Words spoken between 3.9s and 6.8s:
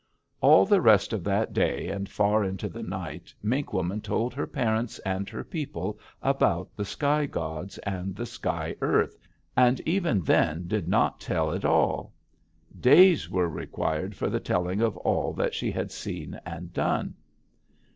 told her parents and her people about